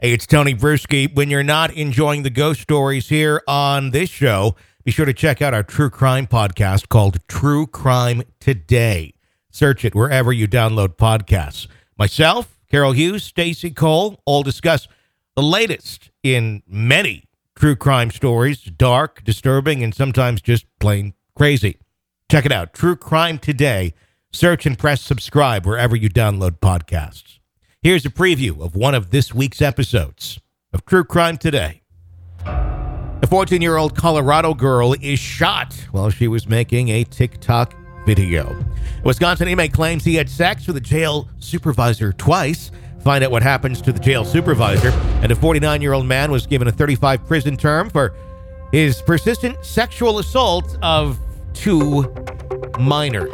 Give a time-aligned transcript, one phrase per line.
[0.00, 1.14] Hey, it's Tony Brueski.
[1.14, 5.40] When you're not enjoying the ghost stories here on this show, be sure to check
[5.40, 9.14] out our true crime podcast called True Crime Today.
[9.52, 11.68] Search it wherever you download podcasts.
[11.96, 14.88] Myself, Carol Hughes, Stacy Cole, all discuss
[15.36, 21.78] the latest in many true crime stories, dark, disturbing, and sometimes just plain crazy.
[22.28, 23.94] Check it out, True Crime Today.
[24.32, 27.38] Search and press subscribe wherever you download podcasts.
[27.84, 30.40] Here's a preview of one of this week's episodes
[30.72, 31.82] of True Crime Today.
[32.46, 37.74] A 14 year old Colorado girl is shot while she was making a TikTok
[38.06, 38.52] video.
[38.52, 42.70] A Wisconsin inmate claims he had sex with a jail supervisor twice.
[43.00, 44.88] Find out what happens to the jail supervisor.
[45.22, 48.14] And a 49 year old man was given a 35 prison term for
[48.72, 51.18] his persistent sexual assault of
[51.52, 52.04] two
[52.78, 53.30] minors.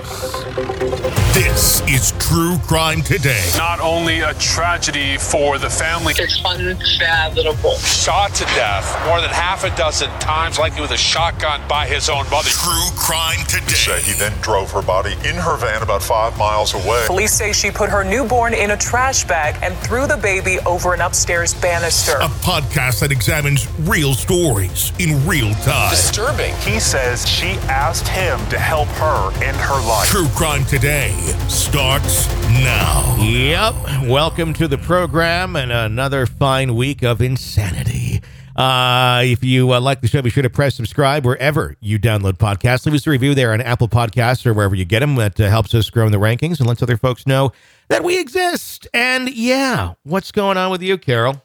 [1.35, 3.43] This is True Crime Today.
[3.57, 7.77] Not only a tragedy for the family, It's unfathomable.
[7.79, 12.09] shot to death more than half a dozen times, likely with a shotgun by his
[12.09, 12.49] own mother.
[12.51, 13.67] True Crime Today.
[13.75, 17.05] Say he then drove her body in her van about five miles away.
[17.07, 20.93] Police say she put her newborn in a trash bag and threw the baby over
[20.93, 22.19] an upstairs banister.
[22.21, 25.91] A podcast that examines real stories in real time.
[25.91, 26.55] Disturbing.
[26.57, 30.07] He says she asked him to help her end her life.
[30.09, 31.11] True Crime Today
[31.49, 32.29] starts
[32.63, 33.17] now.
[33.21, 34.09] Yep.
[34.09, 38.21] Welcome to the program and another fine week of insanity.
[38.57, 42.35] Uh, if you uh, like the show, be sure to press subscribe wherever you download
[42.35, 42.85] podcasts.
[42.85, 45.15] Leave us a review there on Apple Podcasts or wherever you get them.
[45.15, 47.53] That uh, helps us grow in the rankings and lets other folks know
[47.89, 48.87] that we exist.
[48.93, 51.43] And yeah, what's going on with you, Carol?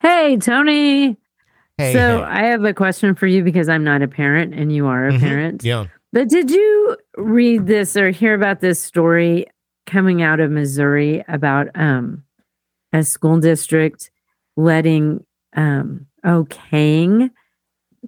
[0.00, 1.16] Hey, Tony.
[1.78, 2.22] Hey, so hey.
[2.24, 5.12] I have a question for you because I'm not a parent and you are a
[5.12, 5.20] Mhm.
[5.20, 5.64] parent.
[5.64, 5.86] yeah.
[6.12, 9.46] But did you read this or hear about this story
[9.86, 12.24] coming out of Missouri about um
[12.92, 14.10] a school district
[14.56, 15.24] letting
[15.56, 17.30] um okaying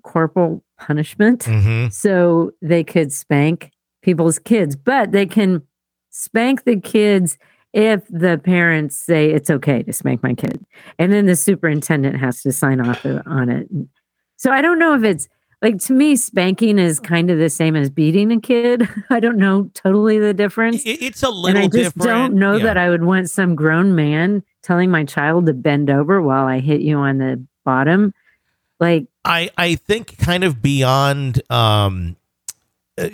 [0.03, 3.71] corporal punishment hmm so they could spank
[4.03, 5.63] people's kids, but they can
[6.11, 7.39] spank the kids
[7.73, 10.65] if the parents say it's okay to spank my kid.
[10.99, 13.69] And then the superintendent has to sign off on it.
[14.37, 15.29] So I don't know if it's
[15.63, 18.89] like to me, spanking is kind of the same as beating a kid.
[19.11, 20.85] I don't know totally the difference.
[20.85, 22.05] It- it's a little and I just different.
[22.05, 22.65] don't know Yeah.
[22.65, 26.61] that I would want some grown man telling my child to bend over while I
[26.61, 28.13] hit you on the bottom.
[28.81, 32.17] Like, I I think kind of beyond um
[32.99, 33.09] uh,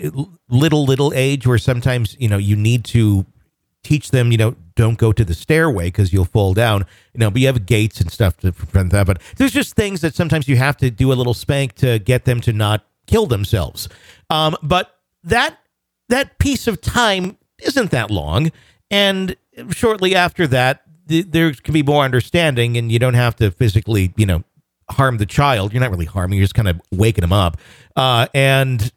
[0.49, 3.27] little little age where sometimes you know you need to
[3.83, 6.85] teach them you know don't go to the stairway because you'll fall down.
[7.15, 10.01] You know but you have gates and stuff to prevent that but there's just things
[10.01, 13.27] that sometimes you have to do a little spank to get them to not kill
[13.27, 13.89] themselves.
[14.31, 14.95] Um but
[15.25, 15.59] that
[16.09, 18.51] that piece of time isn't that long
[18.91, 19.37] and
[19.71, 24.13] shortly after that th- there can be more understanding and you don't have to physically
[24.17, 24.45] you know
[24.91, 25.73] harm the child.
[25.73, 27.59] You're not really harming you're just kind of waking them up.
[27.97, 28.93] Uh, and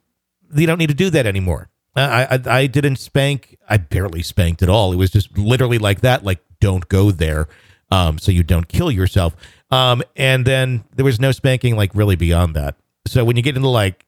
[0.56, 4.62] you don't need to do that anymore I, I i didn't spank i barely spanked
[4.64, 4.94] at all.
[4.94, 7.48] It was just literally like that like don't go there
[7.92, 9.36] um so you don't kill yourself.
[9.72, 12.76] Um and then there was no spanking like really beyond that.
[13.08, 14.06] So when you get into like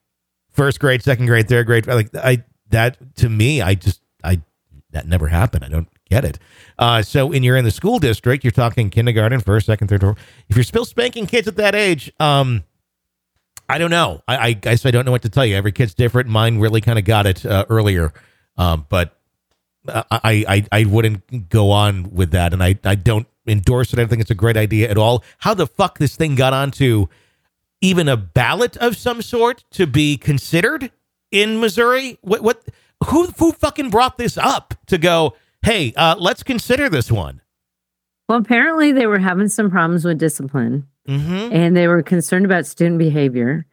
[0.51, 4.39] first grade second grade third grade like i that to me i just i
[4.91, 5.65] that never happened.
[5.65, 6.39] I don't get it.
[6.79, 10.17] Uh so when you're in the school district you're talking kindergarten first second third fourth.
[10.47, 12.63] if you're still spanking kids at that age um
[13.69, 14.21] I don't know.
[14.27, 15.55] I, I guess I don't know what to tell you.
[15.55, 16.29] Every kid's different.
[16.29, 18.13] Mine really kind of got it uh, earlier,
[18.57, 19.17] um, but
[19.87, 23.99] I, I I wouldn't go on with that, and I I don't endorse it.
[23.99, 25.23] I don't think it's a great idea at all.
[25.39, 27.07] How the fuck this thing got onto
[27.81, 30.91] even a ballot of some sort to be considered
[31.31, 32.17] in Missouri?
[32.21, 32.63] What what
[33.07, 35.35] who who fucking brought this up to go?
[35.63, 37.41] Hey, uh, let's consider this one.
[38.29, 40.87] well, apparently they were having some problems with discipline.
[41.07, 41.53] Mm-hmm.
[41.53, 43.65] and they were concerned about student behavior.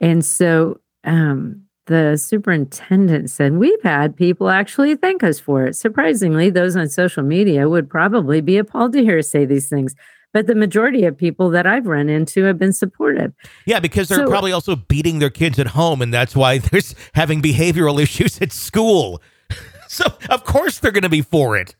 [0.00, 5.76] And so um, the superintendent said, We've had people actually thank us for it.
[5.76, 9.94] Surprisingly, those on social media would probably be appalled to hear us say these things.
[10.34, 13.32] But the majority of people that I've run into have been supportive.
[13.66, 16.80] Yeah, because they're So- probably also beating their kids at home, and that's why they're
[17.14, 19.22] having behavioral issues at school.
[19.88, 21.76] so, of course, they're going to be for it.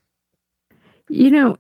[1.11, 1.57] You know,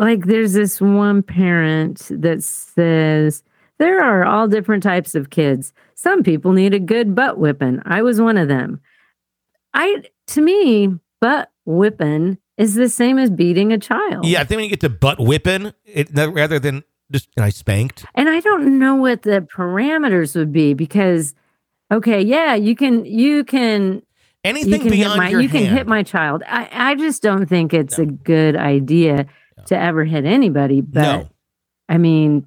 [0.00, 3.42] like there's this one parent that says,
[3.78, 5.72] There are all different types of kids.
[5.94, 7.80] Some people need a good butt whipping.
[7.84, 8.80] I was one of them.
[9.74, 10.88] I, to me,
[11.20, 14.24] butt whipping is the same as beating a child.
[14.24, 16.82] Yeah, I think when you get to butt whipping, it, rather than
[17.12, 18.06] just I spanked.
[18.14, 21.34] And I don't know what the parameters would be because,
[21.92, 24.02] okay, yeah, you can, you can, you
[24.44, 26.42] Anything can hit beyond my, your you can hit my child.
[26.46, 29.26] I, I just don't think it's a good idea
[29.66, 30.80] to ever hit anybody.
[30.80, 31.28] But no,
[31.88, 32.46] I mean,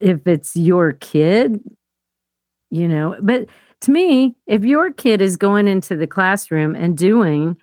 [0.00, 1.60] if it's your kid,
[2.70, 3.46] you know, but
[3.82, 7.56] to me, if your kid is going into the classroom and doing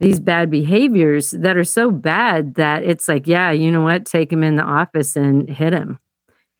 [0.00, 4.32] these bad behaviors that are so bad that it's like, yeah, you know what, take
[4.32, 5.98] him in the office and hit him.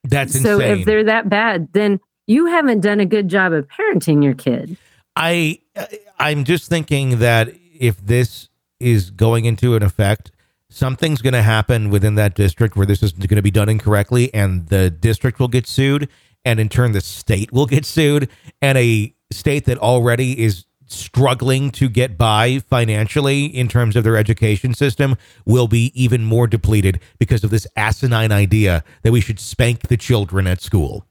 [0.05, 0.79] That's so insane.
[0.79, 4.77] if they're that bad, then you haven't done a good job of parenting your kid.
[5.17, 5.87] I uh,
[6.19, 8.49] I'm just thinking that if this
[8.81, 10.32] is going into an effect,
[10.73, 14.33] something's going to happen within that district where this is going to be done incorrectly,
[14.35, 16.09] and the district will get sued,
[16.45, 18.29] and in turn the state will get sued,
[18.61, 24.17] and a state that already is struggling to get by financially in terms of their
[24.17, 25.17] education system
[25.47, 29.97] will be even more depleted because of this asinine idea that we should spank the
[29.97, 31.07] children at school.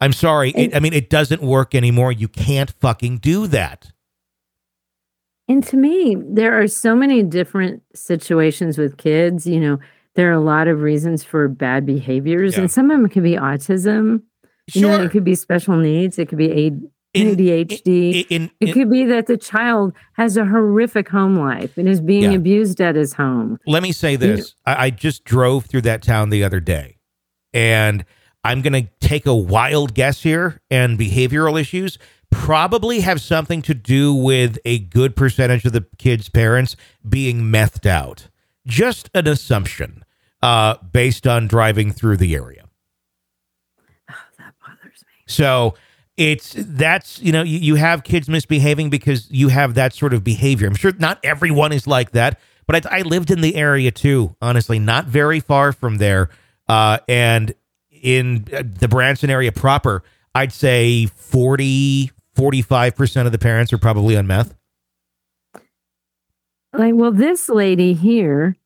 [0.00, 0.50] I'm sorry.
[0.50, 2.12] It, I mean, it doesn't work anymore.
[2.12, 3.91] You can't fucking do that.
[5.48, 9.46] And to me, there are so many different situations with kids.
[9.46, 9.78] You know,
[10.14, 12.60] there are a lot of reasons for bad behaviors, Yeah.
[12.62, 14.22] and some of them could be autism.
[14.74, 15.04] You know, Sure.
[15.06, 16.18] it could be special needs.
[16.18, 16.66] It could be A-
[17.14, 18.24] In- ADHD.
[18.30, 22.00] In, in, it could be that the child has a horrific home life and is
[22.00, 22.38] being Yeah.
[22.38, 23.58] abused at his home.
[23.66, 26.96] let me say this I, I just drove through that town the other day
[27.52, 28.04] and
[28.44, 31.98] i'm going to take a wild guess here and behavioral issues
[32.32, 36.76] probably have something to do with a good percentage of the kids parents
[37.08, 38.28] being methed out.
[38.66, 40.04] Just an assumption
[40.42, 42.64] uh, based on driving through the area.
[44.08, 45.22] That bothers me.
[45.26, 45.74] so
[46.16, 50.24] it's that's you know you, you have kids misbehaving because you have that sort of
[50.24, 50.66] behavior.
[50.66, 54.36] I'm sure not everyone is like that but i, I lived in the area too
[54.40, 56.30] honestly not very far from there.
[56.68, 57.54] Uh, and
[57.90, 60.02] in uh, the branson area proper
[60.34, 64.54] i'd say 40 45% of the parents are probably on meth
[66.72, 68.56] Like, well, this lady here,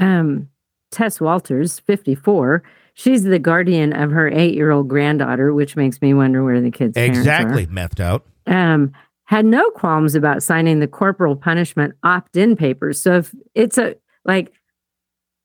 [0.00, 0.48] um,
[0.90, 2.62] Tess Walters, 54,
[2.94, 6.70] she's the guardian of her eight year old granddaughter, which makes me wonder where the
[6.70, 8.92] kids' exactly methed out um,
[9.24, 13.00] had no qualms about signing the corporal punishment opt-in papers.
[13.00, 14.52] So if it's a like,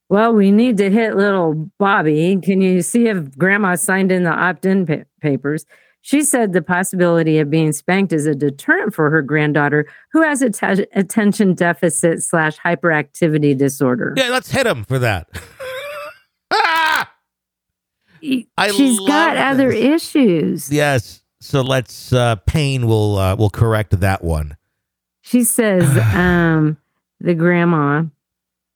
[0.10, 2.38] well, we need to hit little Bobby.
[2.42, 5.66] Can you see if Grandma signed in the opt-in pa- papers?
[6.06, 10.42] She said the possibility of being spanked is a deterrent for her granddaughter, who has
[10.42, 10.48] a
[10.94, 14.14] attention deficit slash hyperactivity disorder.
[14.18, 15.30] yeah let's hit him for that
[16.52, 17.10] ah!
[18.58, 20.70] I She's got love other issues.
[20.72, 24.58] yes so let's uh pain will uh will correct that one
[25.22, 25.86] She says
[26.16, 26.78] um,
[27.22, 28.04] the grandma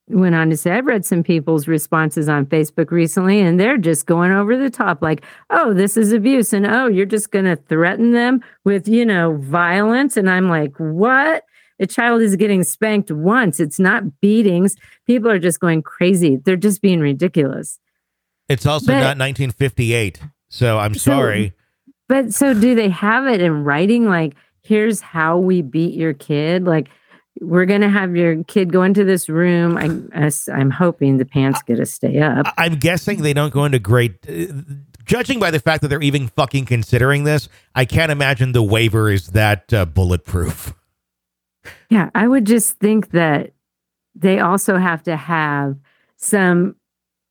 [0.09, 4.05] went on to say, I've read some people's responses on Facebook recently, and they're just
[4.05, 6.53] going over the top, like, oh, this is abuse.
[6.53, 10.15] And oh, you're just going to threaten them with, you know, violence.
[10.17, 11.43] And I'm like, what?
[11.79, 13.59] A child is getting spanked once.
[13.59, 14.75] It's not beatings.
[15.05, 16.37] People are just going crazy.
[16.37, 17.77] They're just being ridiculous.
[18.49, 20.21] It's also But- not 1958.
[20.49, 21.53] So I'm So- sorry.
[22.09, 24.05] But so do they have it in writing?
[24.05, 24.33] Like,
[24.63, 26.63] here's how we beat your kid?
[26.65, 26.87] Like,
[27.41, 29.77] we're going to have your kid go into this room.
[29.77, 32.47] I, as- I'm hoping the pants get to stay up.
[32.47, 34.17] I- I'm guessing they don't go into great.
[34.27, 34.47] Uh,
[35.05, 39.09] judging by the fact that they're even fucking considering this, I can't imagine the waiver
[39.09, 40.73] is that uh, bulletproof.
[41.89, 43.51] Yeah, I would just think that
[44.15, 45.77] they also have to have
[46.17, 46.75] some,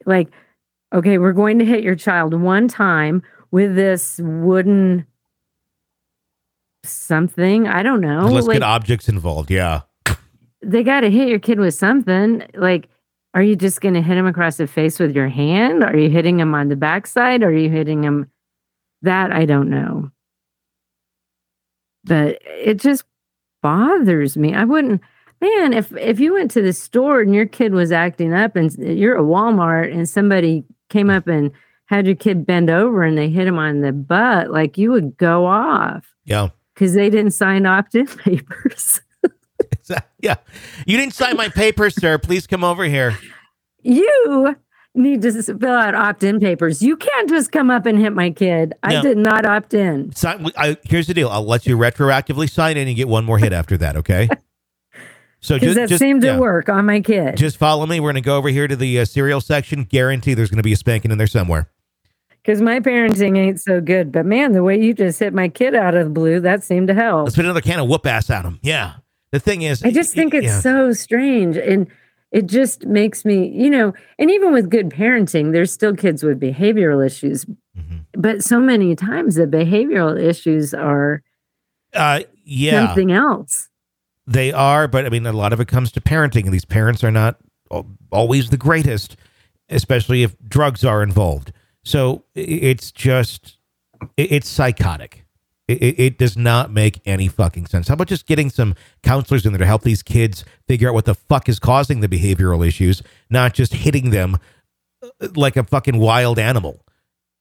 [0.05, 0.29] like,
[0.93, 5.07] okay, we're going to hit your child one time with this wooden
[6.85, 7.67] something.
[7.67, 8.29] I don't know.
[8.29, 9.51] Let's like, get objects involved.
[9.51, 9.83] Yeah.
[10.67, 12.43] They got to hit your kid with something.
[12.55, 12.89] Like,
[13.35, 15.85] are you just going to hit him across the face with your hand?
[15.85, 17.43] Are you hitting him on the backside?
[17.43, 18.31] Are you hitting him?
[19.03, 20.11] That I don't know.
[22.05, 23.05] But it just
[23.63, 24.55] bothers me.
[24.55, 25.01] I wouldn't,
[25.41, 25.73] man.
[25.73, 29.17] If if you went to the store and your kid was acting up, and you're
[29.19, 31.51] at Walmart, and somebody came up and
[31.87, 35.17] had your kid bend over and they hit him on the butt, like you would
[35.17, 36.49] go off Yeah.
[36.75, 39.01] because they didn't sign opt-in papers.
[40.21, 40.37] yeah.
[40.87, 42.19] You didn't sign my paper, sir.
[42.19, 43.19] Please come over here.
[43.83, 44.57] you
[44.95, 46.83] need to fill out opt-in papers.
[46.83, 48.75] You can't just come up and hit my kid.
[48.83, 49.03] I No.
[49.03, 50.15] did not opt in.
[50.15, 51.29] Sign, I, here's the deal.
[51.29, 53.97] I'll let you retroactively sign in and get one more hit after that.
[53.97, 54.29] Okay.
[55.47, 56.39] So just, that just, seemed to yeah.
[56.41, 57.37] work on my kid.
[57.37, 58.01] Just follow me.
[58.01, 59.85] We're going to go over here to the uh, cereal section.
[59.85, 61.69] Guarantee there's going to be a spanking in there somewhere.
[62.43, 64.11] Because my parenting ain't so good.
[64.11, 66.89] But man, the way you just hit my kid out of the blue, that seemed
[66.89, 67.25] to help.
[67.27, 68.59] Let's put another can of whoop ass at him.
[68.63, 68.95] Yeah.
[69.37, 70.61] The thing is, I just think it's yeah.
[70.61, 71.57] so strange.
[71.57, 71.87] And
[72.33, 76.41] it just makes me, you know, and even with good parenting, there's still kids with
[76.41, 77.45] behavioral issues.
[77.79, 78.07] Mhm.
[78.13, 81.23] But so many times the behavioral issues are
[81.93, 83.69] Uh, yeah, something else.
[84.27, 84.89] they are.
[84.89, 87.37] But I mean, a lot of it comes to parenting, and these parents are not
[88.11, 89.17] always the greatest.
[89.69, 91.53] especially if drugs are involved.
[91.83, 93.59] So it's just,
[94.17, 95.26] it's psychotic.
[95.69, 97.89] It, it, it does not make any fucking sense.
[97.89, 101.07] How about just getting some counselors in there to help these kids figure out what
[101.07, 104.39] the fuck is causing the behavioral issues, not just hitting them
[105.03, 106.81] uh, like a fucking wild animal.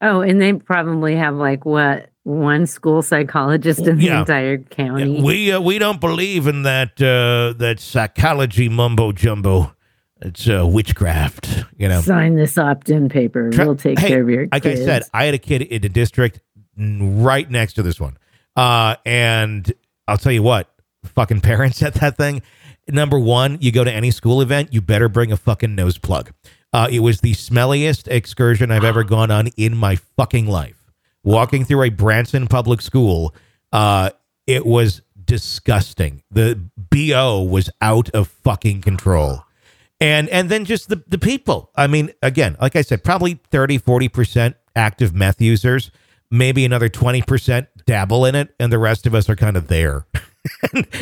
[0.01, 4.22] Oh, and they probably have like what one school psychologist in the Yeah.
[4.22, 5.22] entire county.
[5.22, 9.74] We uh, we don't believe in that uh, that psychology mumbo jumbo.
[10.22, 12.01] It's uh, witchcraft, you know.
[12.01, 13.51] Sign this opt-in paper.
[13.51, 14.51] Tra- we'll take Hey, care of your kids.
[14.53, 14.82] like kids.
[14.82, 16.39] I said, I had a kid in a district
[16.77, 18.17] right next to this one,
[18.55, 19.72] uh, and
[20.08, 20.72] I'll tell you what,
[21.03, 22.41] fucking parents at that thing.
[22.88, 26.32] Number one, you go to any school event, you better bring a fucking nose plug.
[26.72, 30.91] Uh, it was the smelliest excursion I've ever gone on in my fucking life.
[31.24, 33.34] Walking through a Branson public school,
[33.72, 34.12] uh,
[34.46, 36.22] it was disgusting.
[36.29, 39.46] The bo was out of fucking control
[40.00, 43.79] and and then just the the people i mean again like i said probably 30
[43.79, 45.91] 40% active meth users
[46.32, 50.05] maybe another 20% dabble in it and the rest of us are kind of there.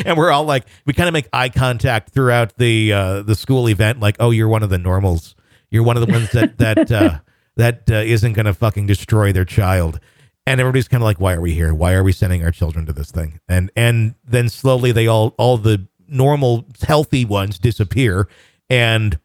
[0.06, 3.68] And we're all like we kind of make eye contact throughout the uh the school
[3.68, 5.34] event like oh you're one of the normals.
[5.70, 7.18] You're one of the ones that that uh
[7.56, 10.00] that uh, isn't going to fucking destroy their child.
[10.46, 11.74] And everybody's kind of like why are we here?
[11.74, 13.40] Why are we sending our children to this thing?
[13.46, 18.28] And and then slowly they all all the normal healthy ones disappear.
[18.70, 19.18] And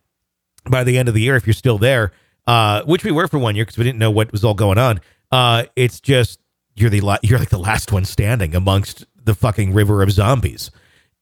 [0.70, 2.12] by the end of the year if you're still there
[2.46, 4.78] uh which we were for one year because we didn't know what was all going
[4.78, 5.00] on
[5.32, 6.40] uh it's just
[6.76, 10.72] you're the la- you're like the last one standing amongst the fucking river of zombies.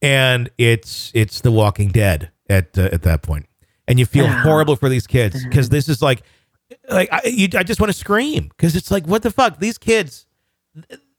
[0.02, 3.48] And it's it's the walking dead at uh, at that point.
[3.88, 4.44] And you feel Yeah.
[4.44, 6.22] horrible for these kids because this is like
[6.90, 9.60] like I, you, I just want to scream because it's like what the fuck?
[9.60, 10.26] These kids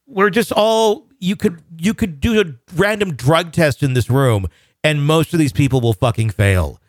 [0.07, 2.45] we're just all you could you could do a
[2.77, 4.47] random drug test in this room
[4.85, 6.81] and most of these people will fucking fail.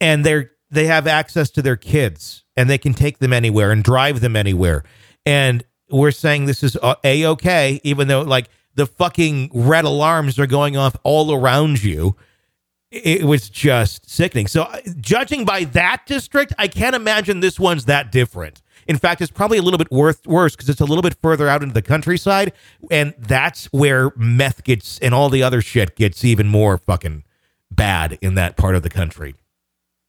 [0.00, 3.84] And they're they have access to their kids and they can take them anywhere and
[3.84, 4.82] drive them anywhere
[5.26, 10.46] and we're saying this is a okay even though like the fucking red alarms are
[10.46, 12.16] going off all around you
[12.90, 14.46] it was just sickening.
[14.46, 18.62] So, uh, judging by that district, I can't imagine this one's that different.
[18.86, 21.48] In fact, it's probably a little bit worth, worse because it's a little bit further
[21.48, 22.52] out into the countryside,
[22.90, 27.24] and that's where meth gets and all the other shit gets even more fucking
[27.70, 29.34] bad in that part of the country.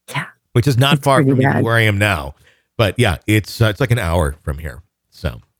[0.08, 0.26] Yeah.
[0.52, 2.34] which is not It's far from where I am now.
[2.76, 4.82] But yeah, it's uh, it's like an hour from here,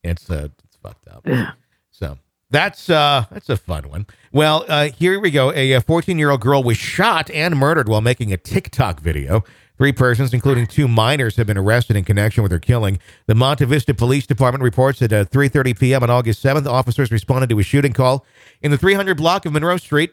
[0.02, 1.22] it's uh, it's fucked up.
[1.26, 1.52] Yeah.
[1.90, 2.18] So
[2.50, 4.06] that's uh that's a fun one.
[4.32, 5.52] Well, uh, here we go.
[5.52, 9.44] A 14 year old girl was shot and murdered while making a TikTok video.
[9.76, 12.98] Three persons, including two minors, have been arrested in connection with her killing.
[13.26, 16.02] The Monte Vista Police Department reports that at 3:30 p.m.
[16.02, 18.24] on August 7th, officers responded to a shooting call
[18.60, 20.12] in the 300 block of Monroe Street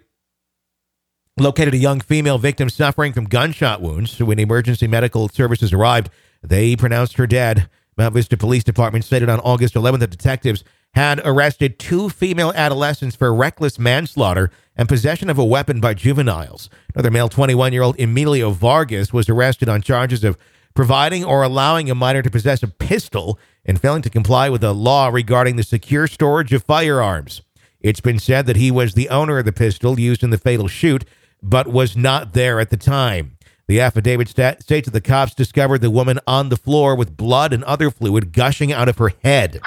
[1.38, 4.22] located a young female victim suffering from gunshot wounds.
[4.22, 6.10] When emergency medical services arrived,
[6.42, 7.70] they pronounced her dead.
[7.98, 10.64] Monte Vista Police Department stated on August 11th that detectives
[10.96, 16.70] had arrested two female adolescents for reckless manslaughter and possession of a weapon by juveniles.
[16.94, 20.38] Another male 21 year old Emilio Vargas was arrested on charges of
[20.74, 24.74] providing or allowing a minor to possess a pistol and failing to comply with a
[24.74, 27.42] law regarding the secure storage of firearms.
[27.80, 30.68] It's been said that he was the owner of the pistol used in the fatal
[30.68, 31.06] shoot,
[31.42, 33.35] but was not there at the time.
[33.67, 37.51] The affidavit sta- states that the cops discovered the woman on the floor with blood
[37.51, 39.60] and other fluid gushing out of her head.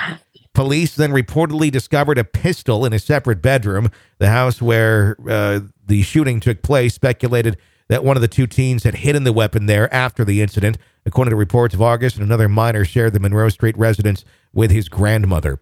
[0.55, 3.91] Police then reportedly discovered a pistol in a separate bedroom.
[4.19, 7.57] The house where uh, the shooting took place speculated
[7.89, 10.79] that one of the two teens had hidden the weapon there after the incident.
[11.07, 15.61] According to reports, Vargas and another minor shared the Monroe Street residence with his grandmother.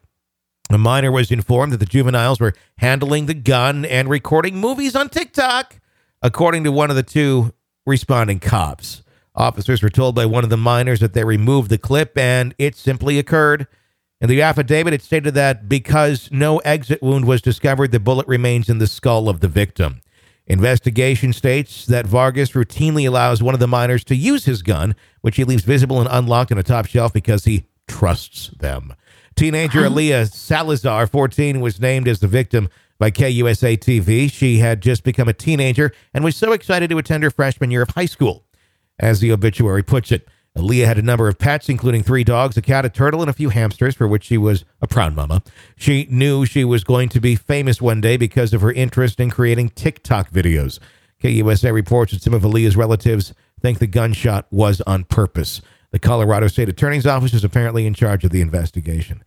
[0.70, 5.08] A minor was informed that the juveniles were handling the gun and recording movies on
[5.08, 5.78] TikTok,
[6.22, 7.52] according to one of the two
[7.86, 9.02] responding cops.
[9.34, 12.74] Officers were told by one of the minors that they removed the clip and it
[12.74, 13.66] simply occurred.
[14.20, 18.70] In the affidavit, it stated that because no exit wound was discovered, the bullet remains
[18.70, 20.00] in the skull of the victim.
[20.46, 25.36] Investigation states that Vargas routinely allows one of the minors to use his gun, which
[25.36, 28.94] he leaves visible and unlocked on a top shelf because he trusts them.
[29.34, 34.30] Teenager Aaliyah Salazar, 14, was named as the victim by KUSA TV.
[34.30, 37.82] She had just become a teenager and was so excited to attend her freshman year
[37.82, 38.44] of high school.
[38.98, 40.26] As the obituary puts it,
[40.56, 43.34] Aaliyah had a number of pets, including three dogs, a cat, a turtle, and a
[43.34, 45.42] few hamsters, for which she was a proud mama.
[45.76, 49.30] She knew she was going to be famous one day because of her interest in
[49.30, 50.78] creating TikTok videos.
[51.22, 55.60] KUSA reports that some of Aaliyah's relatives think the gunshot was on purpose.
[55.90, 59.22] The Colorado State Attorney's Office is apparently in charge of the investigation.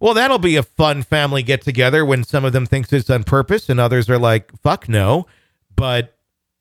[0.00, 3.24] Well, that'll be a fun family get together when some of them thinks it's on
[3.24, 5.26] purpose and others are like, fuck no.
[5.74, 6.16] But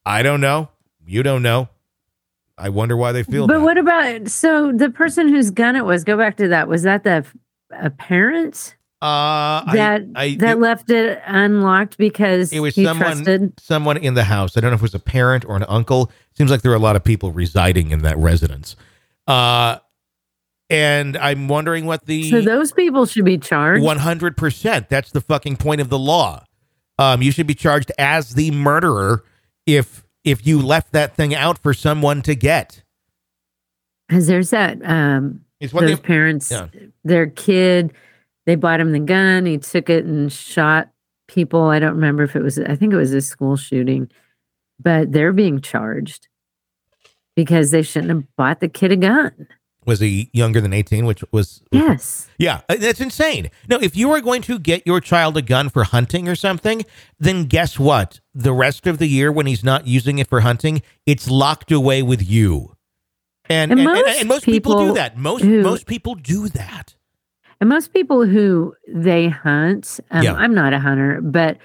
[0.06, 0.70] I don't know.
[1.06, 1.70] You don't know.
[2.58, 3.54] I wonder why they feel that.
[3.54, 3.66] But that.
[3.66, 6.04] what about so the person whose gun it was?
[6.04, 6.68] Go back to that.
[6.68, 7.26] Was that the
[7.72, 12.98] a parent uh, that I, I, that it, left it unlocked because it was someone
[12.98, 13.60] trusted?
[13.60, 14.56] someone in the house.
[14.56, 16.12] I don't know if it was a parent or an uncle.
[16.38, 18.76] Seems like there are a lot of people residing in that residence.
[19.28, 19.78] Uh,
[20.70, 23.84] and I'm wondering what the So those people should be charged.
[23.84, 24.90] One hundred percent.
[24.90, 26.46] That's the fucking point of the law.
[27.00, 29.24] Um, you should be charged as the murderer
[29.66, 32.84] if if you left that thing out for someone to get.
[34.08, 36.68] Because there's that um It's what those they, parents, yeah.
[37.04, 37.94] their kid,
[38.46, 39.46] they bought him the gun.
[39.46, 40.90] He took it and shot
[41.28, 41.64] people.
[41.64, 42.60] I don't remember if it was.
[42.60, 44.10] I think it was a school shooting,
[44.80, 46.28] but they're being charged
[47.36, 49.48] because they shouldn't have bought the kid a gun.
[49.86, 52.30] Was he younger than eighteen, which was Yes.
[52.38, 53.50] yeah, uh, that's insane.
[53.70, 56.84] No, if you are going to get your child a gun for hunting or something,
[57.20, 58.20] then guess what?
[58.34, 62.02] The rest of the year when he's not using it for hunting, it's locked away
[62.04, 62.76] with you.
[63.50, 65.18] And And and, and, most and most people, do that.
[65.18, 66.96] Most who- most people do that.
[67.60, 70.34] And most people who they hunt, um, Yeah.
[70.34, 71.58] I'm not a hunter, but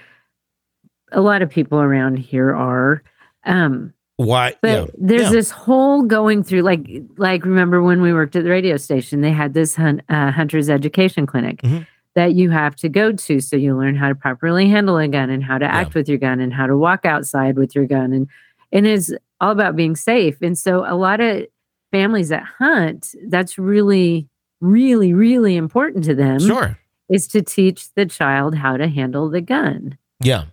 [1.11, 3.03] a lot of people around here are.
[3.45, 4.53] Um, Why?
[4.61, 5.29] but yeah, there's yeah.
[5.31, 6.85] this whole going through, like,
[7.17, 10.69] like remember when we worked at the radio station, they had this hunt, uh, hunter's
[10.69, 11.87] education clinic Mhm.
[12.15, 15.29] that you have to go to, so you learn how to properly handle a gun
[15.29, 18.11] and how to act with your gun and how to walk outside with your gun,
[18.11, 18.27] and
[18.73, 19.09] and it's
[19.39, 20.41] all about being safe.
[20.41, 21.45] And so a lot of
[21.91, 24.27] families that hunt, that's really,
[24.59, 26.77] really, really important to them sure.
[27.09, 29.97] is to teach the child how to handle the gun.
[30.21, 30.43] Yeah.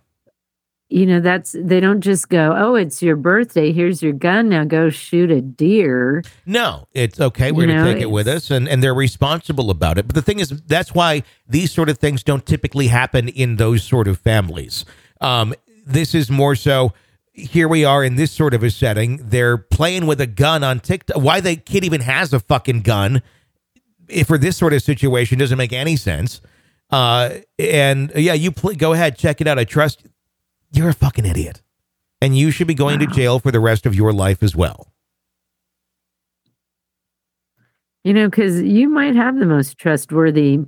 [0.89, 3.73] You know, that's they don't just go, "Oh, it's your birthday.
[3.73, 4.47] Here's your gun.
[4.47, 7.51] Now go shoot a deer." No, it's okay.
[7.51, 10.07] We're You going to take it with us, and, and they're responsible about it.
[10.07, 13.83] But the thing is, that's why these sort of things don't typically happen in those
[13.83, 14.85] sort of families.
[15.19, 15.53] Um,
[15.85, 16.93] this is more so.
[17.33, 19.17] Here we are in this sort of a setting.
[19.21, 21.21] They're playing with a gun on TikTok.
[21.21, 23.21] Why the kid even has a fucking gun
[24.07, 26.41] if for this sort of situation doesn't make any sense.
[26.89, 29.59] Uh, and yeah, you pl- go ahead, check it out.
[29.59, 30.03] I trust
[30.71, 31.61] you're a fucking idiot,
[32.21, 34.93] and you should be going to jail for the rest of your life as well.
[38.03, 40.59] You know, because you might have the most trustworthy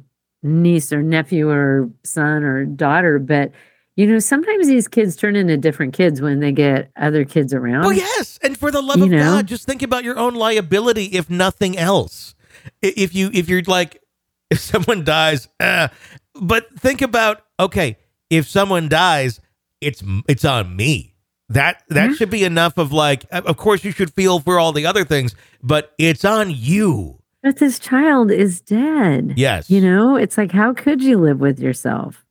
[0.44, 3.52] niece or nephew or son or daughter, but
[3.96, 7.82] you know, sometimes these kids turn into different kids when they get other kids around.
[7.82, 9.20] Well, yes, and for the love You of know?
[9.20, 12.34] God, just think about your own liability, if nothing else.
[12.82, 14.02] If you if you're like,
[14.50, 15.90] if someone dies, uh,
[16.34, 17.98] but think about okay,
[18.30, 19.42] if someone dies,
[19.82, 21.16] it's it's on me.
[21.50, 22.16] That that Yeah.
[22.16, 23.26] should be enough of like.
[23.32, 27.20] Of course, you should feel for all the other things, but it's on you.
[27.42, 29.34] But this child is dead.
[29.38, 32.26] Yes, You know, it's like, how could you live with yourself?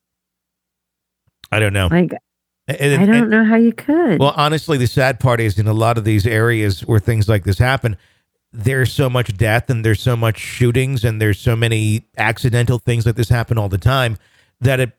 [1.51, 1.89] I don't know.
[1.91, 2.13] Like,
[2.69, 4.21] And- I don't and- know how you could.
[4.21, 7.45] Well, honestly, the sad part is in a lot of these areas where things like
[7.45, 7.97] this happen,
[8.53, 13.07] there's so much death and there's so much shootings and there's so many accidental things
[13.07, 14.19] like this happen all the time
[14.61, 14.93] that it,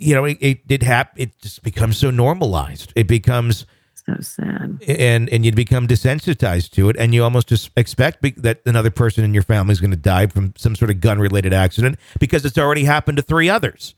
[0.00, 2.92] you know, it it, it hap- it just becomes so normalized.
[2.96, 4.82] It becomes so sad.
[4.88, 8.90] and and you become desensitized to it, and you almost just expect be- that another
[8.90, 11.98] person in your family is going to die from some sort of gun related accident
[12.18, 13.94] because it's already happened to three others,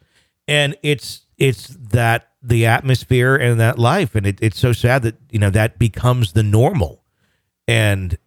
[0.49, 5.15] and it's it's that the atmosphere and that life, and it, it's so sad that
[5.31, 7.05] you know that becomes the normal,
[7.69, 8.19] and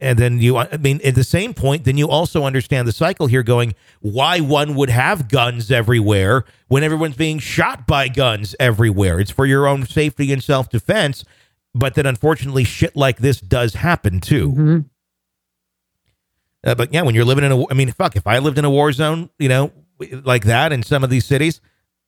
[0.00, 3.26] and then you I mean at the same point, then you also understand the cycle
[3.26, 9.18] here, going why one would have guns everywhere when everyone's being shot by guns everywhere.
[9.20, 11.24] It's for your own safety and self defense.
[11.74, 14.52] But then, unfortunately, shit like this does happen too.
[14.52, 14.84] Mhm.
[16.64, 18.64] Uh, but yeah, when you're living in a, I mean, fuck, if I lived in
[18.64, 19.72] a war zone, you know,
[20.24, 21.60] like that in some of these cities,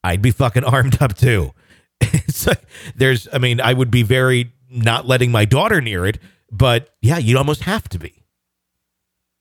[0.03, 1.53] I'd be fucking armed up too.
[2.01, 2.63] it's like
[2.97, 6.19] there's, I mean, I would be very not letting my daughter near it,
[6.51, 8.25] but yeah, you'd almost have to be.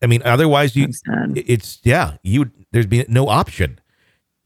[0.01, 0.87] I mean, otherwise, you,
[1.35, 3.79] it's yeah, you there'd be no option.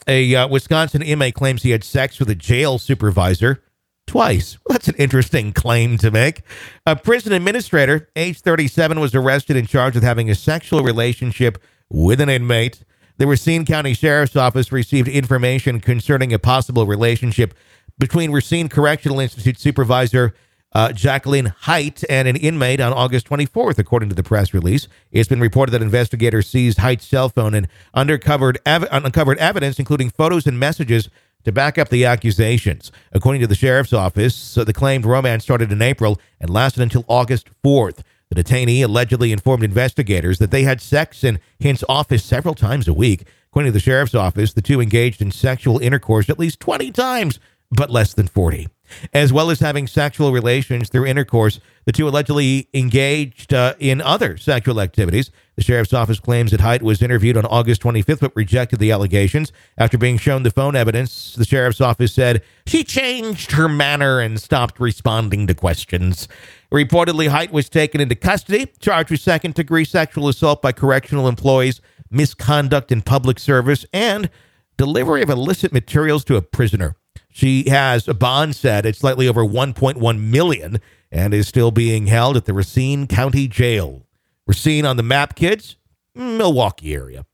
[0.07, 3.63] A uh, Wisconsin inmate claims he had sex with a jail supervisor
[4.07, 4.57] twice.
[4.65, 6.41] Well, that's an interesting claim to make.
[6.85, 12.19] A prison administrator, age 37, was arrested and charged with having a sexual relationship with
[12.19, 12.83] an inmate.
[13.17, 17.53] The Racine County Sheriff's Office received information concerning a possible relationship
[17.99, 20.33] between Racine Correctional Institute supervisor
[20.73, 24.87] uh, Jacqueline Height and an inmate on August 24th, according to the press release.
[25.11, 30.09] It's been reported that investigators seized Height's cell phone and uncovered, ev- uncovered evidence, including
[30.09, 31.09] photos and messages,
[31.45, 32.91] to back up the accusations.
[33.11, 37.05] According to the sheriff's office, so the claimed romance started in April and lasted until
[37.07, 38.01] August 4th.
[38.29, 42.93] The detainee allegedly informed investigators that they had sex in Height's office several times a
[42.93, 43.25] week.
[43.51, 47.39] According to the sheriff's office, the two engaged in sexual intercourse at least 20 times,
[47.69, 48.67] but less than 40.
[49.13, 54.37] As well as having sexual relations through intercourse, the two allegedly engaged uh, in other
[54.37, 55.31] sexual activities.
[55.55, 59.51] The sheriff's office claims that Height was interviewed on August 25th but rejected the allegations.
[59.77, 64.39] After being shown the phone evidence, the sheriff's office said she changed her manner and
[64.39, 66.27] stopped responding to questions.
[66.71, 71.81] Reportedly, Height was taken into custody, charged with second degree sexual assault by correctional employees,
[72.09, 74.29] misconduct in public service, and
[74.77, 76.95] delivery of illicit materials to a prisoner.
[77.33, 80.79] She has a bond set at slightly over 1.1 million
[81.11, 84.05] and is still being held at the Racine County Jail.
[84.45, 85.77] Racine on the map, kids,
[86.15, 87.25] Milwaukee area.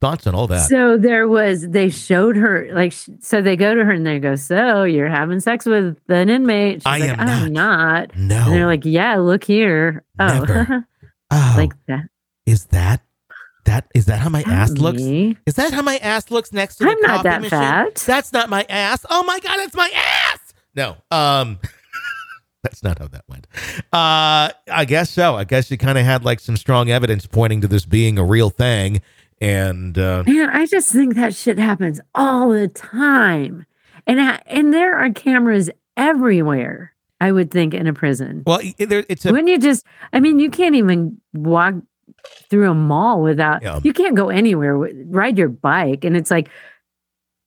[0.00, 0.68] Thoughts on all that?
[0.68, 4.34] So there was, they showed her, like, so they go to her and they go,
[4.34, 6.78] So you're having sex with an inmate?
[6.82, 8.16] She's I like, am I'm not.
[8.16, 8.36] no.
[8.36, 10.04] And they're like, Yeah, look here.
[10.18, 10.44] Oh,
[11.30, 12.04] oh, like that.
[12.46, 13.00] is that
[13.64, 15.00] that is that how my Not ass looks?
[15.02, 17.50] Is that how my ass looks next to the I'm not coffee that machine?
[17.58, 17.94] fat.
[18.06, 19.04] That's not my ass.
[19.10, 20.38] Oh my god, it's my ass.
[20.74, 21.58] No, um,
[22.62, 23.46] that's not how that went.
[23.92, 25.36] Uh, I guess so.
[25.36, 28.24] I guess you kind of had like some strong evidence pointing to this being a
[28.24, 29.02] real thing,
[29.40, 33.66] and uh, Man, I just think that shit happens all the time.
[34.06, 38.42] And I, and there are cameras everywhere, I would think, in a prison.
[38.46, 41.74] well, it- there, it's a Wouldn't you just, I mean, you can't even walk
[42.50, 43.80] through a mall without, Yeah.
[43.82, 46.04] you can't go anywhere, ride your bike.
[46.04, 46.48] And it's like,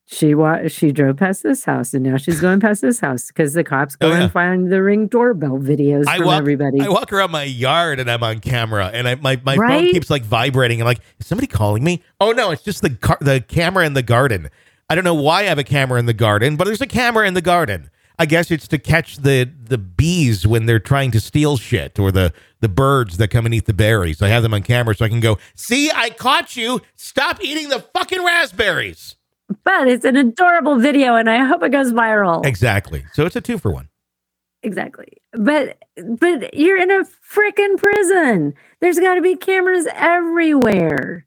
[0.07, 3.53] she wa- she drove past this house and now she's going past this house because
[3.53, 4.23] the cops go Oh, yeah.
[4.23, 6.79] and find the ring doorbell videos I from walk, everybody.
[6.81, 10.11] I walk around my yard and I'm on camera, and I, my my phone keeps
[10.11, 10.79] like vibrating.
[10.79, 12.03] I'm like, is somebody calling me?
[12.21, 14.49] Oh no, it's just the car, the camera in the garden.
[14.91, 17.27] I don't know why I have a camera in the garden, but there's a camera
[17.27, 17.89] in the garden.
[18.17, 22.11] I guess it's to catch the the bees when they're trying to steal shit, or
[22.11, 24.21] the the birds that come and eat the berries.
[24.21, 26.81] I have them on camera so I can go, see, I caught you.
[26.95, 29.15] Stop eating the fucking raspberries.
[29.63, 32.45] but it's an adorable video and I hope it goes viral.
[32.45, 33.05] Exactly.
[33.13, 33.89] So it's a two for one.
[34.63, 35.17] Exactly.
[35.33, 35.77] But
[36.19, 38.53] but you're in a freaking prison.
[38.79, 41.25] There's got to be cameras everywhere.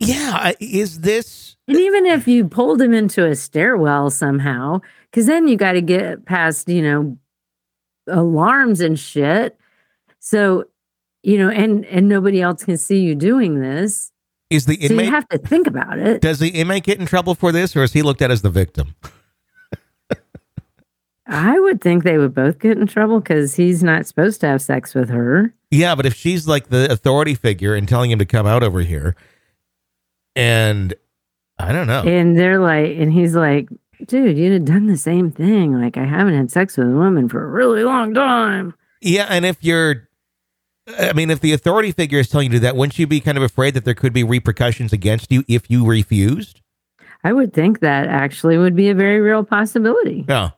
[0.00, 0.52] Yeah.
[0.58, 1.43] Is this?
[1.66, 5.80] And even if you pulled him into a stairwell somehow, because then you got to
[5.80, 7.16] get past, you know,
[8.06, 9.58] alarms and shit.
[10.20, 10.64] So,
[11.22, 14.10] you know, and and nobody else can see you doing this.
[14.50, 15.06] Is the So inmate?
[15.06, 16.20] you have to think about it.
[16.20, 18.50] Does the inmate get in trouble for this, or is he looked at as the
[18.50, 18.94] victim?
[21.26, 24.60] I would think they would both get in trouble because he's not supposed to have
[24.60, 25.54] sex with her.
[25.70, 28.80] Yeah, but if she's like the authority figure and telling him to come out over
[28.80, 29.16] here,
[30.36, 30.92] and
[31.58, 32.02] I don't know.
[32.02, 33.68] And they're like, and he's like,
[34.06, 35.80] dude, you'd have done the same thing.
[35.80, 38.74] Like, I haven't had sex with a woman for a really long time.
[39.00, 40.08] yeah, and if you're,
[40.98, 43.44] I mean, if the authority figure is telling you that, wouldn't you be kind of
[43.44, 46.60] afraid that there could be repercussions against you if you refused?
[47.22, 50.26] I would think that actually would be a very real possibility.
[50.28, 50.50] Yeah,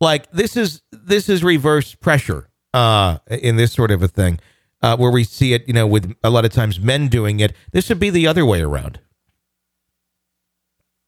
[0.00, 4.38] like this is this is reverse pressure uh, in this sort of a thing,
[4.82, 7.52] uh, where we see it, you know, with a lot of times men doing it.
[7.72, 9.00] This would be the other way around.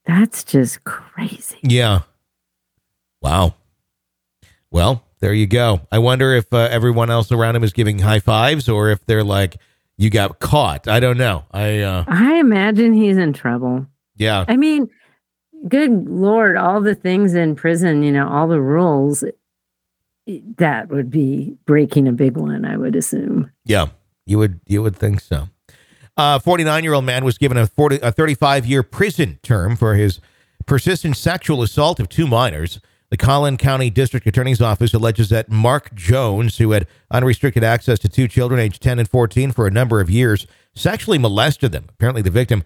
[0.06, 1.58] That's just crazy.
[1.62, 2.00] Yeah.
[3.20, 3.54] Wow.
[4.70, 5.82] Well, there you go.
[5.92, 9.22] I wonder if uh, everyone else around him is giving high fives or if they're
[9.24, 9.56] like,
[9.96, 10.88] you got caught.
[10.88, 11.44] I don't know.
[11.52, 13.86] I, uh, I imagine he's in trouble.
[14.16, 14.44] yeah.
[14.48, 14.88] I mean,
[15.68, 19.22] good Lord, all the things in prison, you know, all the rules,
[20.56, 23.52] that would be breaking a big one, I would assume.
[23.64, 23.86] Yeah.
[24.26, 25.48] You would, you would think so.
[26.16, 29.94] A 49 year old man was given a 40, a 35 year prison term for
[29.94, 30.20] his
[30.66, 32.80] persistent sexual assault of two minors.
[33.10, 38.08] The Collin County District Attorney's Office alleges that Mark Jones, who had unrestricted access to
[38.08, 41.86] two children aged 10 and 14 for a number of years, sexually molested them.
[41.90, 42.64] Apparently, the victim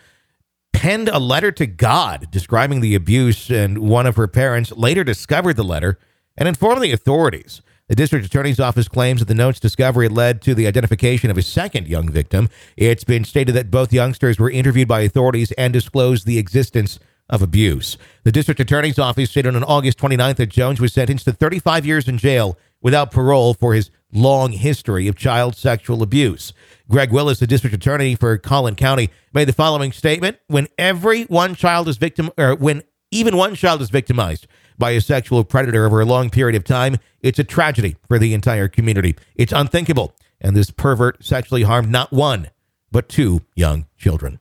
[0.73, 5.57] penned a letter to God describing the abuse, and one of her parents later discovered
[5.57, 5.99] the letter
[6.37, 7.61] and informed the authorities.
[7.89, 11.43] The district attorney's office claims that the note's discovery led to the identification of a
[11.43, 12.49] second young victim.
[12.77, 16.99] It's been stated that both youngsters were interviewed by authorities and disclosed the existence
[17.31, 17.97] of abuse.
[18.25, 22.09] The district attorney's office stated on August 29th that Jones was sentenced to 35 years
[22.09, 26.53] in jail without parole for his long history of child sexual abuse.
[26.89, 31.55] Greg Willis, the district attorney for Collin County, made the following statement: "When every one
[31.55, 36.01] child is victim, or when even one child is victimized by a sexual predator over
[36.01, 39.17] a long period of time, it's a tragedy for the entire community.
[39.35, 42.51] It's unthinkable, and this pervert sexually harmed not one,
[42.93, 44.41] but two young children."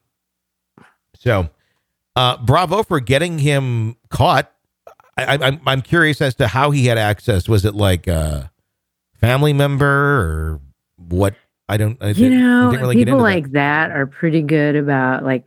[1.17, 1.49] So,
[2.15, 4.51] uh, bravo for getting him caught.
[5.17, 7.47] I, I, I'm I'm curious as to how he had access.
[7.49, 8.51] Was it like a
[9.15, 10.61] family member or
[10.97, 11.35] what?
[11.67, 11.97] I don't.
[12.03, 13.23] I You know, really people into that.
[13.23, 15.45] like that are pretty good about like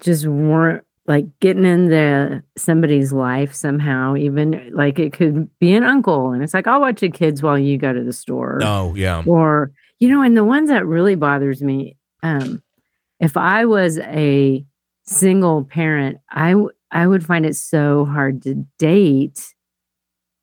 [0.00, 5.82] just war- like getting in into somebody's life somehow, even like it could be an
[5.82, 6.32] uncle.
[6.32, 8.60] And it's like, I'll watch the kids while you go to the store.
[8.62, 9.22] Oh, yeah.
[9.26, 12.62] Or, you know, and the ones that really bothers me, um,
[13.18, 14.64] if I was a
[15.04, 19.54] single parent, I w- I would find it so hard to date,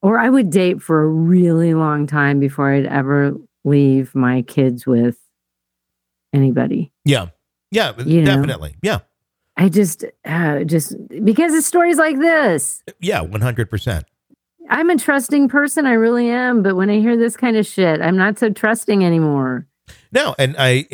[0.02, 4.86] or I would date for a really long time before I'd ever leave my kids
[4.88, 5.18] with
[6.34, 6.92] anybody.
[7.06, 7.28] Yeah.
[7.72, 8.36] Yeah, You know.
[8.36, 8.76] definitely.
[8.82, 9.00] Yeah.
[9.58, 12.84] I just, uh, just because of stories like this.
[13.00, 14.04] Yeah, 100%.
[14.70, 16.62] I'm a trusting person, I really am.
[16.62, 19.66] But when I hear this kind of shit, I'm not so trusting anymore.
[20.12, 20.86] No, and I,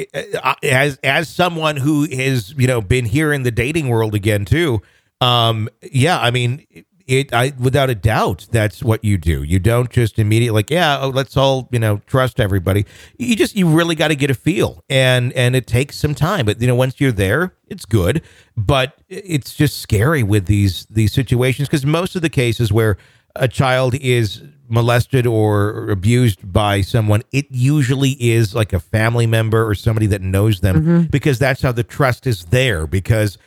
[0.43, 4.45] I as as someone who has you know been here in the dating world again
[4.45, 4.81] too.
[5.21, 6.65] Um, yeah, I mean,
[7.07, 7.33] it.
[7.33, 9.43] I without a doubt, that's what you do.
[9.43, 12.85] You don't just immediately like, yeah, oh, let's all you know trust everybody.
[13.17, 16.45] You just you really got to get a feel, and and it takes some time.
[16.45, 18.21] But you know, once you're there, it's good.
[18.55, 22.97] But it's just scary with these these situations because most of the cases where
[23.35, 29.67] a child is molested or abused by someone, it usually is like a family member
[29.67, 31.01] or somebody that knows them mm-hmm.
[31.03, 33.37] because that's how the trust is there because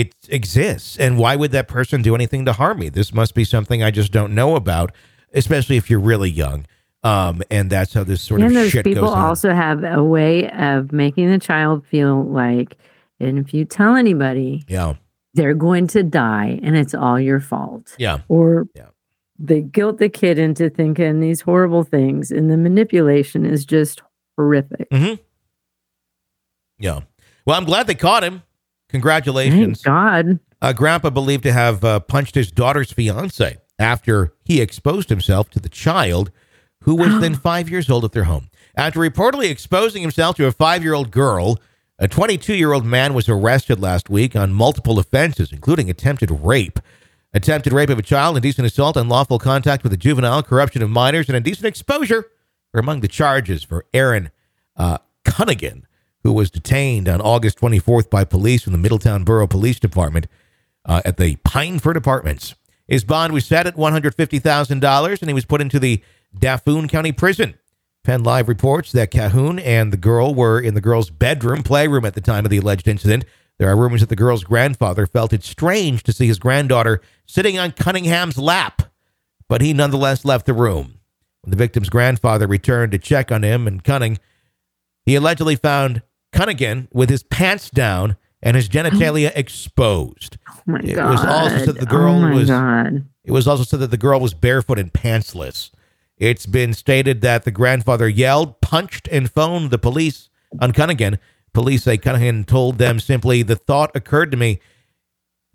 [0.00, 0.96] it exists.
[0.98, 2.88] And why would that person do anything to harm me?
[2.88, 4.92] This must be something I just don't know about,
[5.34, 6.64] especially if you're really young.
[7.02, 10.02] Um, and that's how this sort and of those shit people goes also have a
[10.02, 12.76] way of making the child feel like,
[13.20, 14.94] and if you tell anybody, yeah.
[15.34, 17.94] they're going to die and it's all your fault.
[17.98, 18.20] Yeah.
[18.28, 18.86] Or Yeah.
[19.38, 22.30] they guilt the kid into thinking these horrible things.
[22.30, 24.00] And the manipulation is just
[24.36, 24.88] horrific.
[24.90, 25.20] Mm-hmm.
[26.78, 27.00] Yeah.
[27.44, 28.42] Well, I'm glad they caught him.
[28.92, 29.82] Thank Congratulations.
[29.82, 30.38] God.
[30.60, 35.60] Uh, Grandpa believed to have uh, punched his daughter's fiance after he exposed himself to
[35.60, 36.30] the child,
[36.82, 38.50] who was then five years old at their home.
[38.76, 41.58] After reportedly exposing himself to a five year old girl,
[41.98, 46.78] a 22 year old man was arrested last week on multiple offenses, including attempted rape.
[47.32, 51.28] Attempted rape of a child, indecent assault, unlawful contact with a juvenile, corruption of minors,
[51.28, 52.26] and indecent exposure
[52.74, 54.30] are among the charges for Aaron
[54.76, 55.86] uh, Cunningham,
[56.22, 60.26] who was detained on August 24th by police from the Middletown Borough Police Department
[60.84, 62.54] uh, at the Pineford Apartments.
[62.86, 66.02] His bond was set at $150,000 and he was put into the
[66.38, 67.54] Dauphin County Prison.
[68.04, 72.14] Penn Live reports that Cahoon and the girl were in the girl's bedroom playroom at
[72.14, 73.24] the time of the alleged incident.
[73.58, 77.58] There are rumors that the girl's grandfather felt it strange to see his granddaughter sitting
[77.58, 78.82] on Cunningham's lap,
[79.48, 80.98] but he nonetheless left the room.
[81.42, 84.18] When the victim's grandfather returned to check on him and Cunning,
[85.06, 86.02] he allegedly found
[86.32, 90.36] Cunningham with his pants down and his genitalia exposed.
[90.50, 91.10] Oh my It God.
[91.10, 93.04] was also said the girl oh was- God.
[93.24, 95.70] It was also said that the girl was barefoot and pantsless.
[96.18, 100.28] It's been stated that the grandfather yelled, punched, and phoned the police
[100.60, 101.16] on Cunningham.
[101.52, 104.58] Police say Cunningham told them simply, The thought occurred to me.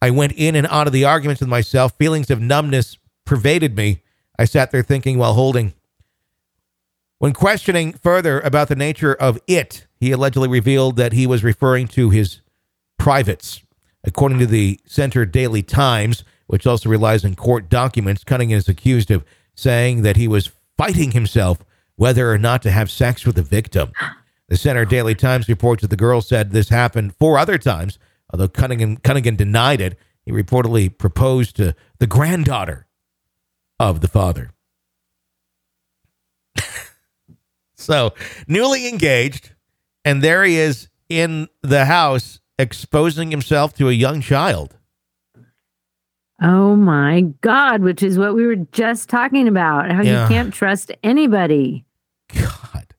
[0.02, 1.94] I went in and out of the arguments with myself.
[1.98, 4.02] Feelings of numbness pervaded me.
[4.40, 5.74] I sat there thinking while holding.
[7.19, 11.88] When questioning further about the nature of it, he allegedly revealed that he was referring
[11.89, 12.41] to his
[12.99, 13.62] privates.
[14.03, 19.10] According to the Centre Daily Times, which also relies on court documents, Cunningham is accused
[19.10, 19.25] of
[19.56, 21.58] saying that he was fighting himself
[21.95, 23.91] whether or not to have sex with the victim.
[24.47, 27.97] The Centre Daily Times reports that the girl said this happened four other times,
[28.32, 29.97] although Cunningham, Cunningham denied it.
[30.23, 32.86] He reportedly proposed to the granddaughter
[33.80, 34.51] of the father.
[37.78, 38.13] So,
[38.48, 39.52] newly engaged,
[40.04, 44.76] and there he is in the house exposing himself to a young child.
[46.42, 49.92] Oh my God, which is what we were just talking about.
[49.92, 50.24] How Yeah.
[50.24, 51.86] you can't trust anybody.
[52.34, 52.94] God.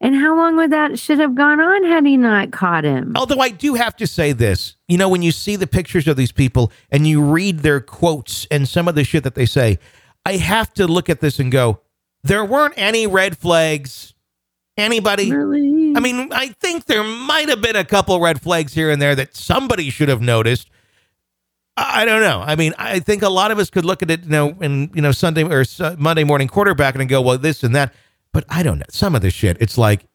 [0.00, 3.12] And how long would that should have gone on had he not caught him?
[3.16, 6.16] Although I do have to say this, you know, when you see the pictures of
[6.16, 9.78] these people and you read their quotes and some of the shit that they say,
[10.24, 11.80] I have to look at this and go,
[12.24, 14.14] there weren't any red flags.
[14.76, 15.32] Anybody?
[15.32, 15.94] Really?
[15.96, 19.14] I mean, I think there might have been a couple red flags here and there
[19.14, 20.70] that somebody should have noticed.
[21.76, 22.42] I don't know.
[22.44, 24.90] I mean, I think a lot of us could look at it, you know, in
[24.94, 25.64] you know Sunday or
[25.96, 27.94] Monday morning quarterback and go, well, this and that.
[28.32, 28.86] But I don't know.
[28.90, 30.06] Some of this shit, it's like,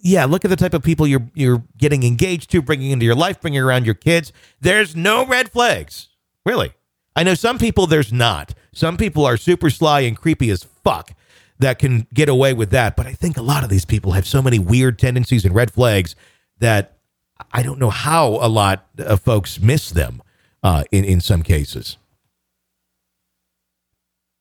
[0.00, 3.14] yeah, look at the type of people you're you're getting engaged to, bringing into your
[3.14, 4.32] life, bringing around your kids.
[4.60, 6.08] There's no red flags,
[6.46, 6.72] really.
[7.14, 8.54] I know some people there's not.
[8.72, 11.12] Some people are super sly and creepy as fuck
[11.62, 12.96] that can get away with that.
[12.96, 15.70] But I think a lot of these people have so many weird tendencies and red
[15.70, 16.14] flags
[16.58, 16.98] that
[17.52, 20.22] I don't know how a lot of folks miss them
[20.62, 21.96] uh, in in some cases.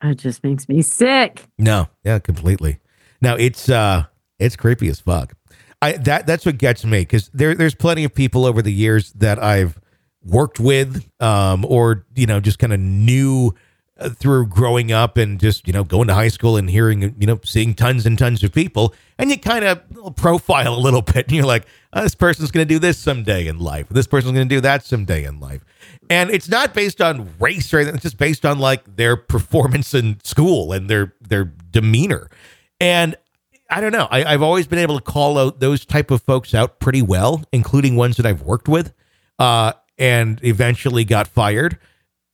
[0.04, 1.48] It just makes me sick.
[1.58, 2.80] No, yeah, completely.
[3.22, 4.06] Now it's uh
[4.40, 5.34] it's creepy as fuck.
[5.82, 9.12] I that that's what gets me because there there's plenty of people over the years
[9.14, 9.80] that I've
[10.24, 13.54] worked with, um, or you know, just kind of knew
[14.10, 17.40] through growing up and just you know going to high school and hearing you know
[17.44, 21.32] seeing tons and tons of people, and you kind of profile a little bit, and
[21.32, 24.48] you're like, oh, this person's going to do this someday in life, this person's going
[24.48, 25.64] to do that someday in life,
[26.10, 29.94] and it's not based on race or anything; it's just based on like their performance
[29.94, 32.30] in school and their their demeanor,
[32.80, 33.16] and
[33.72, 34.08] I don't know.
[34.12, 37.44] I, I've always been able to call out those type of folks out pretty well,
[37.54, 38.94] including ones that I've worked with,
[39.40, 41.80] uh, and eventually got fired.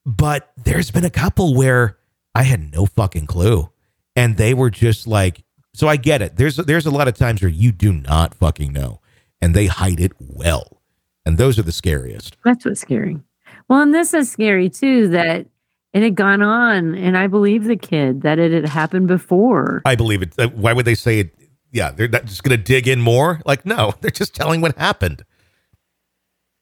[0.08, 1.98] But there's been a couple where
[2.34, 3.70] I had no fucking clue,
[4.16, 5.44] and they were just like,
[5.74, 6.38] so I get it.
[6.38, 9.02] There's there's a lot of times where you do not fucking know,
[9.42, 10.82] and they hide it well,
[11.26, 12.38] and those are the scariest.
[12.46, 13.20] That's what's scary.
[13.68, 15.46] Well, and this is scary too that
[15.92, 19.82] it had gone on, and I believe the kid that it had happened before.
[19.84, 20.34] I believe it.
[20.38, 21.36] Uh, Why would they say it?
[21.74, 23.42] Yeah, they're not just going to dig in more.
[23.46, 25.26] Like, no, they're just telling what happened.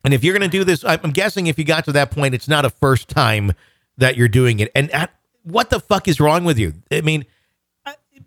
[0.06, 2.36] And if you're going to do this, I'm guessing if you got to that point,
[2.36, 3.54] it's not a first time
[3.98, 4.72] that you're doing it.
[4.76, 5.12] And at,
[5.44, 6.74] what the fuck is wrong with you?
[6.92, 7.26] I mean,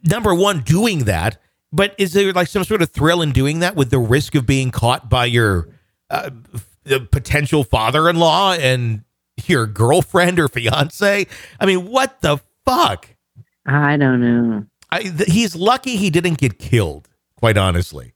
[0.03, 1.41] number one, doing that,
[1.73, 4.45] but is there like some sort of thrill in doing that with the risk of
[4.45, 5.69] being caught by your
[6.11, 6.31] uh,
[6.85, 9.05] the potential father-in-law and
[9.47, 11.27] your girlfriend or fiance?
[11.61, 13.09] I mean, what the fuck?
[13.67, 14.65] I don't know.
[14.91, 17.09] I, th- he's lucky he didn't get killed.
[17.37, 18.15] Quite honestly,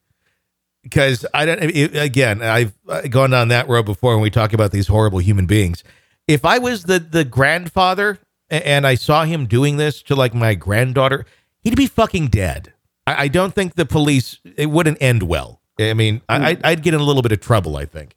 [0.82, 1.62] because I don't.
[1.62, 5.20] It, again, I've uh, gone down that road before when we talk about these horrible
[5.20, 5.84] human beings.
[6.26, 8.18] If I was the the grandfather
[8.50, 11.24] and I saw him doing this to like my granddaughter,
[11.62, 12.72] he'd be fucking dead.
[13.06, 14.38] I, I don't think the police.
[14.56, 15.60] It wouldn't end well.
[15.80, 17.76] I mean, I, I'd, I'd get in a little bit of trouble.
[17.76, 18.16] I think.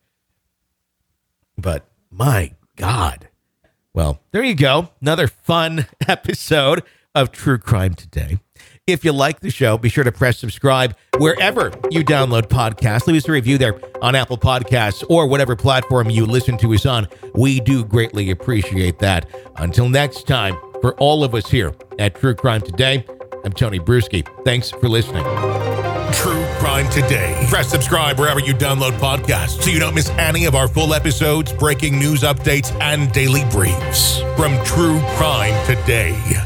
[1.57, 3.29] But my God.
[3.93, 4.89] Well, there you go.
[5.01, 8.39] Another fun episode of True Crime Today.
[8.87, 13.07] If you like the show, be sure to press subscribe wherever you download podcasts.
[13.07, 16.85] Leave us a review there on Apple Podcasts or whatever platform you listen to us
[16.85, 17.07] on.
[17.33, 19.27] We do greatly appreciate that.
[19.55, 23.03] Until next time, for all of us here at True Crime Today,
[23.43, 24.23] I'm Tony Brueski.
[24.45, 25.23] Thanks for listening.
[26.13, 27.43] True Crime Today.
[27.49, 31.51] Press subscribe wherever you download podcasts so you don't miss any of our full episodes,
[31.53, 36.44] breaking news updates, and daily briefs from True Crime Today.